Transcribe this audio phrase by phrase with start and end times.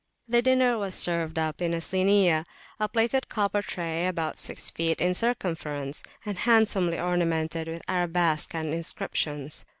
[0.27, 2.27] The dinner was served up in a Sini,
[2.79, 8.73] a plated copper tray about six feet in circumference, and handsomely ornamented with arabesques and
[8.73, 9.63] inscriptions.